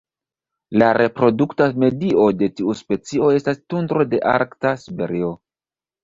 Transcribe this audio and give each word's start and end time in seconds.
La 0.81 0.85
reprodukta 0.97 1.67
medio 1.83 2.23
de 2.39 2.47
tiu 2.59 2.73
specio 2.79 3.27
estas 3.41 3.61
tundro 3.73 4.05
de 4.15 4.23
arkta 4.31 4.71
Siberio. 4.85 5.29